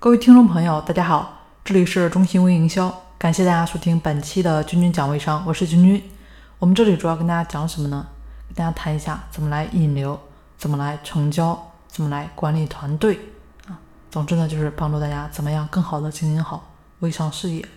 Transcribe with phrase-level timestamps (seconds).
[0.00, 6.00] 各位听众朋友，大家好，这里是中信微营销，感谢大家收听本期的君君讲微商，我是君君。
[6.60, 8.06] 我们这里主要跟大家讲什么呢？
[8.46, 10.16] 跟大家谈一下怎么来引流，
[10.56, 13.18] 怎么来成交，怎么来管理团队
[13.66, 13.76] 啊。
[14.08, 16.70] 总之呢，就是帮助大家怎么样更好的经营好
[17.00, 17.68] 微商事业。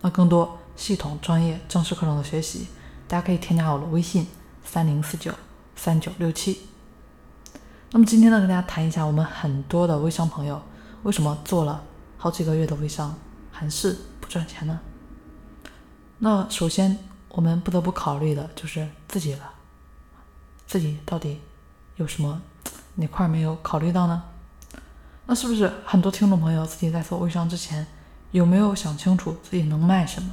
[0.00, 2.66] 那更多系统、专业、正式课程的学习，
[3.06, 4.26] 大家可以添加我的微信
[4.64, 5.30] 三零四九
[5.76, 6.62] 三九六七。
[7.92, 10.60] 那么今天呢，跟大家谈一下我们很多的微商朋友
[11.02, 11.82] 为什么做了
[12.18, 13.16] 好几个月的微商
[13.50, 14.78] 还是不赚钱呢？
[16.18, 16.98] 那首先
[17.30, 19.50] 我们不得不考虑的就是自己了，
[20.66, 21.40] 自己到底
[21.96, 22.42] 有什么
[22.96, 24.22] 哪块没有考虑到呢？
[25.26, 27.86] 那是不是很多听众朋友自己在做微商之前
[28.32, 30.30] 有没有想清楚自己能卖什么？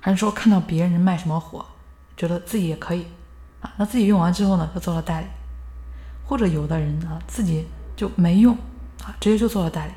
[0.00, 1.64] 还是说看到别人卖什么火，
[2.16, 3.06] 觉得自己也可以
[3.60, 3.72] 啊？
[3.76, 5.26] 那自己用完之后呢，就做了代理？
[6.26, 8.56] 或者有的人啊，自己就没用
[9.04, 9.92] 啊，直接就做了代理。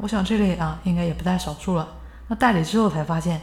[0.00, 1.88] 我想这类啊，应该也不在少数了。
[2.28, 3.40] 那代理之后才发现，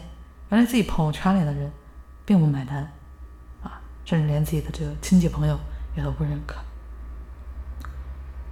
[0.49, 1.71] 原来自己朋友圈里的人
[2.25, 2.89] 并不买单
[3.61, 5.59] 啊，甚至连自己的这个亲戚朋友
[5.95, 6.55] 也都不认可。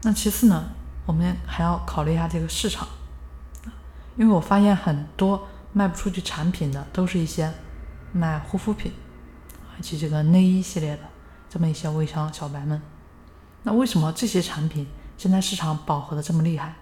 [0.02, 0.66] 那其次呢，
[1.06, 2.88] 我们还要考虑一下这个市场
[4.18, 7.52] 因为我发现很多卖不出去产品的，都是一些
[8.12, 8.92] 卖护肤品
[9.80, 11.04] 以及这个内衣系列的
[11.50, 12.82] 这么一些微商小白们。
[13.64, 14.88] 那为什么这些产品
[15.18, 16.76] 现在市场饱和的这么厉害？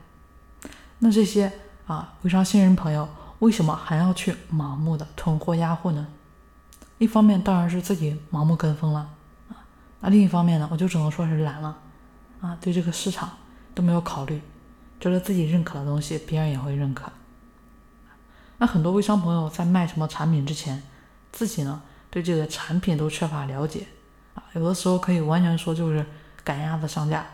[0.99, 1.51] 那这些
[1.85, 3.07] 啊微商新人朋友
[3.39, 6.07] 为什么还要去盲目的囤货压货呢？
[6.97, 9.09] 一方面当然是自己盲目跟风了
[9.49, 9.61] 啊，
[9.99, 11.77] 那另一方面呢，我就只能说是懒了
[12.41, 13.29] 啊，对这个市场
[13.75, 14.41] 都没有考虑，
[14.99, 17.11] 觉得自己认可的东西别人也会认可。
[18.57, 20.81] 那很多微商朋友在卖什么产品之前，
[21.31, 23.87] 自己呢对这个产品都缺乏了解
[24.35, 26.05] 啊，有的时候可以完全说就是。
[26.45, 27.25] 赶鸭子上架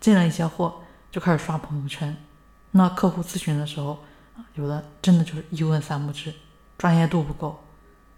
[0.00, 2.16] 进了一些货就开始刷朋友圈。
[2.72, 4.02] 那客户咨询的时候，
[4.54, 6.32] 有的真的就是一问三不知，
[6.78, 7.62] 专业度不够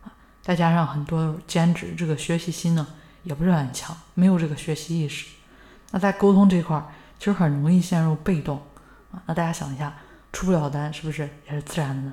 [0.05, 0.12] 啊。
[0.43, 2.87] 再加上很多兼职，这个学习心呢
[3.22, 5.27] 也不是很强，没有这个学习意识。
[5.91, 6.87] 那在沟通这块儿，
[7.19, 8.62] 其实很容易陷入被动
[9.12, 9.22] 啊。
[9.27, 9.97] 那大家想一下，
[10.33, 12.12] 出不了单是不是也是自然的？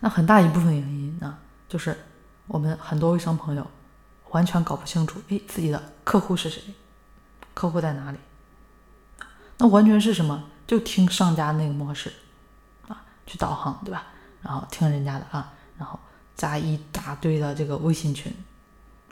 [0.00, 1.38] 那很大一部分原因呢，
[1.68, 1.96] 就是
[2.46, 3.66] 我们很多微商朋友。
[4.30, 6.60] 完全搞不清楚，哎，自己的客户是谁，
[7.54, 8.18] 客户在哪里？
[9.58, 10.44] 那完全是什么？
[10.66, 12.12] 就听上家那个模式
[12.88, 14.06] 啊，去导航，对吧？
[14.42, 15.98] 然后听人家的啊，然后
[16.34, 18.34] 加一大堆的这个微信群，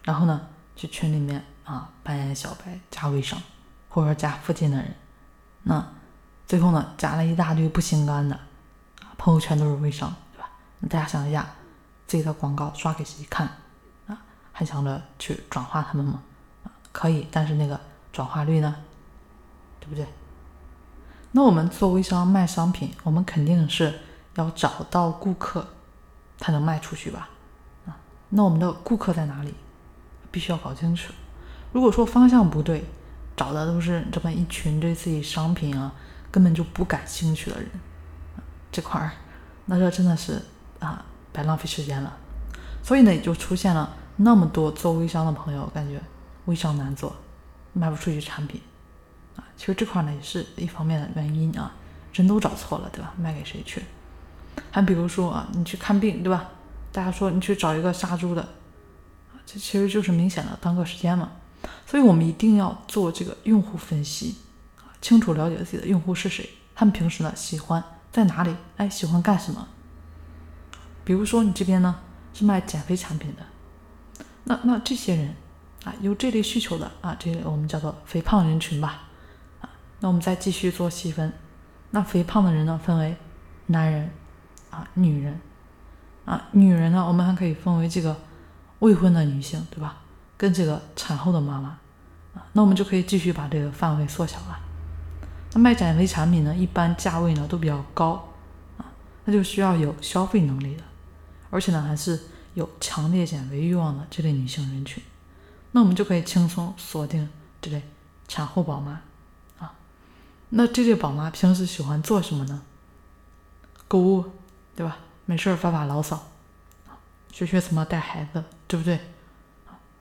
[0.02, 3.40] 然后呢，去群里面啊扮演小白，加微商，
[3.88, 4.94] 或者说加附近的人，
[5.62, 5.86] 那
[6.46, 8.38] 最后呢，加了一大堆不心甘的，
[9.16, 10.50] 朋友圈都是微商，对吧？
[10.80, 11.46] 那大家想一下，
[12.06, 13.46] 自己的广告刷给谁看
[14.06, 14.18] 啊？
[14.52, 16.22] 还想着去转化他们吗？
[16.64, 17.78] 啊，可以，但是那个
[18.12, 18.76] 转化率呢，
[19.80, 20.06] 对不对？
[21.32, 24.00] 那我们做微商卖商品，我们肯定是
[24.34, 25.66] 要找到顾客，
[26.36, 27.30] 才能卖出去吧？
[27.86, 27.96] 啊，
[28.28, 29.54] 那我们的顾客在哪里？
[30.30, 31.12] 必须要搞清楚。
[31.72, 32.84] 如果说方向不对，
[33.34, 35.92] 找的都是这么一群对自己商品啊
[36.30, 37.68] 根本就不感兴趣的人，
[38.70, 39.12] 这块儿，
[39.66, 40.40] 那这真的是
[40.80, 42.14] 啊白浪费时间了。
[42.82, 43.96] 所以呢，也就出现了。
[44.16, 46.00] 那么多做微商的朋友，感觉
[46.44, 47.14] 微商难做，
[47.72, 48.60] 卖不出去产品
[49.36, 49.44] 啊。
[49.56, 51.72] 其实这块呢也是一方面的原因啊，
[52.12, 53.12] 人都找错了，对吧？
[53.18, 53.82] 卖给谁去？
[54.70, 56.50] 还比如说啊，你去看病，对吧？
[56.92, 58.46] 大家说你去找一个杀猪的，
[59.46, 61.32] 这其实就是明显的耽搁时间嘛。
[61.86, 64.36] 所以我们一定要做这个用户分析
[64.78, 68.54] 啊，清楚了解自己的用户是谁，他们平时呢喜欢在哪里？
[68.76, 69.66] 哎，喜欢干什么？
[71.04, 72.00] 比如说你这边呢
[72.34, 73.42] 是卖减肥产品的。
[74.44, 75.34] 那那这些人
[75.84, 79.08] 啊，有这类需求的啊，这类我们叫做肥胖人群吧，
[79.60, 79.68] 啊，
[80.00, 81.32] 那我们再继续做细分，
[81.90, 83.16] 那肥胖的人呢，分为
[83.66, 84.10] 男人
[84.70, 85.40] 啊、女人
[86.24, 88.16] 啊，女人呢，我们还可以分为这个
[88.78, 89.96] 未婚的女性，对吧？
[90.36, 91.68] 跟这个产后的妈妈
[92.34, 94.58] 啊，那我们就可以继续把这个范围缩小了。
[95.52, 98.28] 那卖减肥产品呢，一般价位呢都比较高
[98.78, 98.86] 啊，
[99.24, 100.82] 那就需要有消费能力的，
[101.50, 102.18] 而且呢还是。
[102.54, 105.02] 有强烈减肥欲望的这类女性人群，
[105.72, 107.28] 那我们就可以轻松锁定
[107.60, 107.82] 这类
[108.28, 109.00] 产后宝妈
[109.58, 109.74] 啊。
[110.50, 112.62] 那这类宝妈平时喜欢做什么呢？
[113.88, 114.24] 购物，
[114.76, 114.98] 对吧？
[115.24, 116.28] 没事发发牢骚
[117.32, 119.00] 学学怎么带孩子，对不对？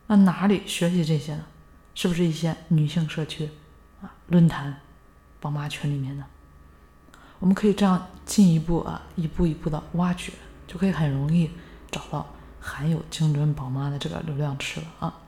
[0.08, 1.46] 那哪里学习这些呢？
[1.96, 3.50] 是不是一些女性社区
[4.02, 4.80] 啊、论坛、
[5.40, 6.26] 宝妈群里面呢？
[7.40, 10.34] 我们可以这样进一步啊，一步一步的挖掘，
[10.68, 11.50] 就可以很容易
[11.90, 12.28] 找到。
[12.64, 15.20] 含有精准宝妈的这个流量池了啊！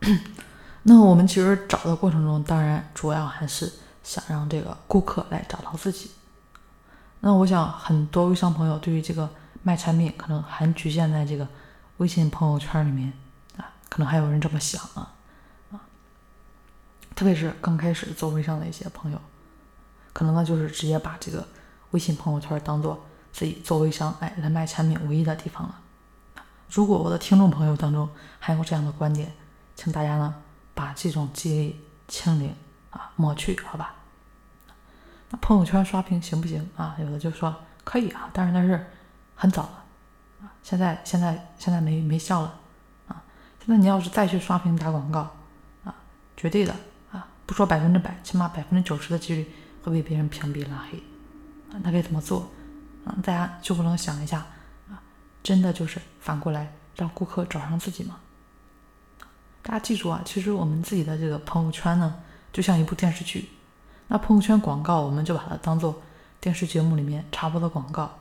[0.84, 3.72] 那我们其实找的过程中，当然主要还是
[4.02, 6.10] 想让这个顾客来找到自己。
[7.20, 9.30] 那我想很多微商朋友对于这个
[9.62, 11.48] 卖产品可能还局限在这个
[11.96, 13.12] 微信朋友圈里面
[13.56, 15.14] 啊，可能还有人这么想啊
[15.72, 15.80] 啊，
[17.16, 19.18] 特别是刚开始做微商的一些朋友，
[20.12, 21.48] 可能呢就是直接把这个
[21.92, 25.80] 微信朋友圈当做自己做微商哎来卖产品唯一的地方了。
[26.74, 28.08] 如果我的听众朋友当中
[28.40, 29.32] 还有这样的观点，
[29.76, 30.34] 请大家呢
[30.74, 32.52] 把这种记忆清零
[32.90, 33.94] 啊抹去，好吧？
[35.30, 36.96] 那朋友圈刷屏行不行啊？
[36.98, 37.54] 有的就说
[37.84, 38.84] 可以啊，但是那是
[39.36, 39.84] 很早了
[40.42, 42.58] 啊，现在现在现在没没效了
[43.06, 43.22] 啊。
[43.60, 45.30] 现在你要是再去刷屏打广告
[45.84, 45.94] 啊，
[46.36, 46.74] 绝对的
[47.12, 49.48] 啊，不说百分之百，起码百分之九十的几率
[49.84, 50.98] 会被别人屏蔽拉黑
[51.72, 51.78] 啊。
[51.84, 52.50] 那该怎么做
[53.06, 53.14] 啊？
[53.22, 54.44] 大家就不能想一下？
[55.44, 58.18] 真的就是反过来让顾客找上自己吗？
[59.62, 63.50] 大家记住啊，其实我们自己的这个朋友圈呢，就像一部电视剧。
[64.08, 66.02] 那朋友圈广告，我们就把它当做
[66.40, 68.18] 电视节目里面插播的广告。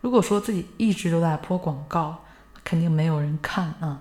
[0.00, 2.24] 如果说自己一直都在播广告，
[2.64, 4.00] 肯定没有人看啊。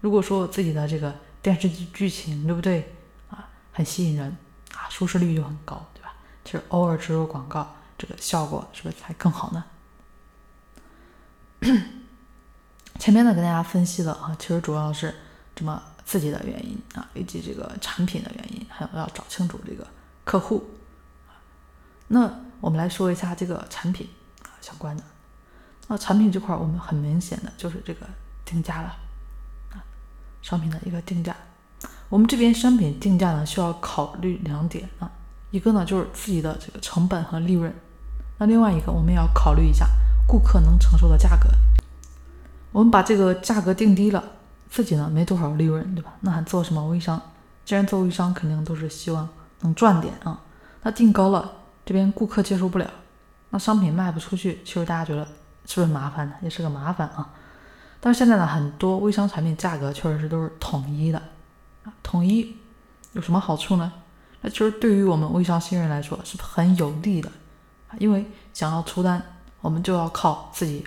[0.00, 2.94] 如果说自己的这个电视剧剧情，对不对
[3.30, 4.36] 啊，很吸引人
[4.74, 6.12] 啊，收视率就很高，对吧？
[6.44, 9.64] 其实偶尔植入广告，这个效果是不是才更好呢？
[12.98, 15.14] 前面呢，跟大家分析了啊，其实主要是
[15.54, 19.86] 这么自己的原因啊，以及这个产品的原因，还有要找清楚这个
[20.24, 20.64] 客户。
[22.08, 24.08] 那我们来说一下这个产品
[24.42, 25.02] 啊相关的。
[25.88, 28.06] 那产品这块，我们很明显的就是这个
[28.44, 28.88] 定价了
[29.72, 29.78] 啊，
[30.42, 31.36] 商品的一个定价。
[32.08, 35.10] 我们这边商品定价呢，需要考虑两点啊，
[35.50, 37.72] 一个呢就是自己的这个成本和利润，
[38.38, 39.86] 那另外一个我们也要考虑一下。
[40.28, 41.48] 顾客能承受的价格，
[42.76, 44.22] 我们把这个价格定低了，
[44.68, 46.12] 自己呢没多少利润，对吧？
[46.20, 47.18] 那还做什么微商？
[47.64, 49.26] 既然做微商，肯定都是希望
[49.60, 50.38] 能赚点啊。
[50.82, 51.50] 那定高了，
[51.86, 52.86] 这边顾客接受不了，
[53.48, 55.26] 那商品卖不出去，其实大家觉得
[55.64, 56.34] 是不是麻烦呢？
[56.42, 57.32] 也是个麻烦啊。
[57.98, 61.18] 但是现在呢，很多微商产品价格确实是都是统一的
[61.84, 61.92] 啊。
[62.02, 62.58] 统一
[63.14, 63.90] 有什么好处呢？
[64.42, 67.32] 那其实对于我们微商新人来说是很有利的，
[67.98, 69.22] 因为想要出单。
[69.62, 70.86] 我们就要靠自己，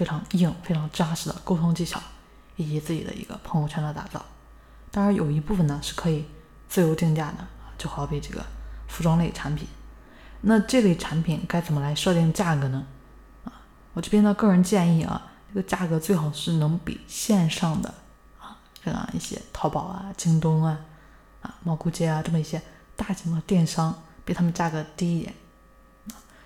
[0.00, 2.00] 非常硬、非常扎实的沟通技巧，
[2.56, 4.24] 以及自己的一个朋友圈的打造。
[4.90, 6.24] 当然，有一部分呢是可以
[6.70, 8.42] 自由定价的，就好比这个
[8.88, 9.68] 服装类产品。
[10.40, 12.86] 那这类产品该怎么来设定价格呢？
[13.44, 13.52] 啊，
[13.92, 15.20] 我这边呢个人建议啊，
[15.50, 17.92] 这个价格最好是能比线上的
[18.38, 20.80] 啊这样一些淘宝啊、京东啊、
[21.42, 22.62] 啊蘑菇街啊这么一些
[22.96, 25.34] 大型的电商比他们价格低一点。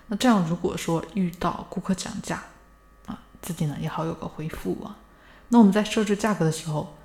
[0.07, 2.43] 那这样，如果说遇到顾客讲价，
[3.45, 4.97] 自己呢也好有个回复啊。
[5.49, 6.97] 那我们在设置价格的时候，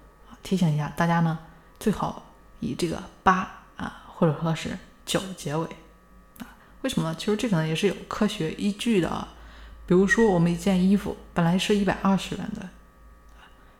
[0.42, 1.38] 提醒一下大家呢，
[1.78, 2.22] 最好
[2.60, 5.66] 以这个八啊或者说是九结尾
[6.38, 6.48] 啊。
[6.80, 7.14] 为什么呢？
[7.18, 9.28] 其实这个呢也是有科学依据的啊。
[9.86, 12.68] 比如说我们一件衣服本来是一百二十元的，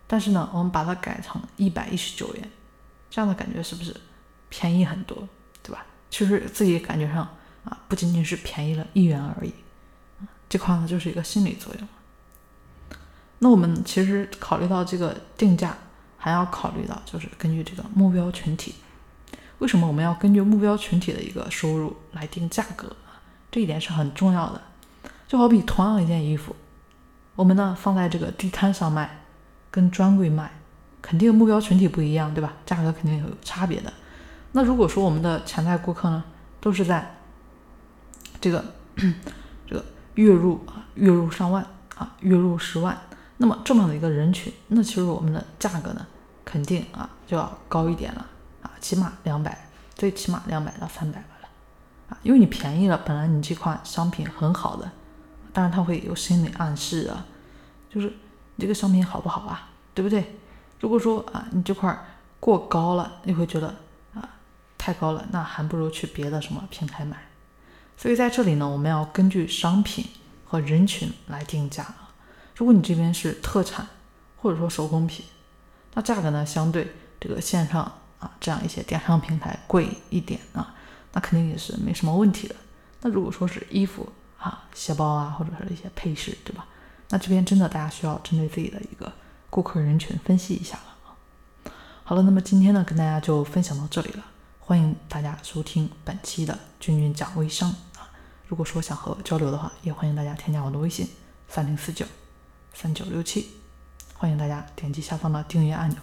[0.07, 2.51] 但是呢我们把它改成一百一十九元，
[3.09, 3.97] 这样的感觉是不是
[4.51, 5.27] 便宜很多，
[5.63, 5.87] 对吧？
[6.11, 7.27] 其实自己感觉上。
[7.63, 9.53] 啊，不仅仅是便宜了一元而已，
[10.49, 11.87] 这块呢就是一个心理作用。
[13.41, 15.75] 那我们其实考虑到这个定价，
[16.17, 18.75] 还要考虑到就是根据这个目标群体。
[19.59, 22.95] 为什么我们要根据目标群体的一个收入来定价格？
[23.51, 24.63] 这一点是很重要的。
[25.27, 26.55] 就好比同样一件衣服，
[27.35, 29.23] 我们呢放在这个地摊上卖，
[29.71, 30.51] 跟专柜卖，
[31.01, 32.53] 肯定目标群体不一样，对吧？
[32.67, 33.93] 价格肯定有差别的。
[34.53, 36.23] 那如果说我们的潜在顾客呢，
[36.61, 37.17] 都是在
[38.41, 38.65] 这个
[39.67, 41.65] 这个月入啊，月入上万
[41.97, 42.99] 啊，月入十万，
[43.43, 46.07] 那么这么的一个人群，那其实我们的价格呢，
[46.45, 48.27] 肯定啊就要高一点了
[48.61, 51.49] 啊，起码两百，最起码两百到三百吧了
[52.11, 54.91] 啊，因为你便宜了，本来你这款商品很好的，
[55.55, 57.25] 当然它会有心理暗示啊，
[57.89, 58.09] 就是
[58.57, 60.37] 你这个商品好不好啊，对不对？
[60.79, 61.99] 如果说啊你这块
[62.39, 63.75] 过高了，你会觉得
[64.13, 64.29] 啊
[64.77, 67.17] 太高了，那还不如去别的什么平台买。
[67.97, 70.05] 所以在这里呢，我们要根据商品
[70.45, 71.87] 和人群来定价。
[72.61, 73.87] 如果你这边是特产
[74.37, 75.25] 或者说手工品，
[75.95, 77.81] 那价格呢相对这个线上
[78.19, 80.75] 啊这样一些电商平台贵一点啊，
[81.15, 82.55] 那肯定也是没什么问题的。
[83.01, 86.67] 那如果说是衣服啊、鞋包啊或者是一些配饰，对吧？
[87.09, 89.11] 那这边真的大家需要针对自己的一个
[89.49, 91.17] 顾客人群分析一下了啊。
[92.05, 94.25] 好了，那么今天呢跟大家就分享到这里了，
[94.59, 97.75] 欢迎大家收听本期的君君讲微商。
[98.47, 101.09] 如果说想和我交流的话，也欢迎大家添加我的微信
[101.49, 102.05] 三零四九
[102.73, 103.51] 三九六七，
[104.15, 105.99] 欢迎大家点击下方的订阅按钮，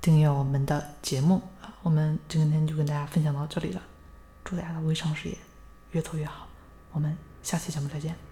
[0.00, 1.74] 订阅我们的节目啊。
[1.82, 3.82] 我们今天就跟大家分享到这里了。
[4.44, 5.36] 祝大家的微商事业
[5.92, 6.48] 越做越好。
[6.92, 8.27] 我们下期节目再见。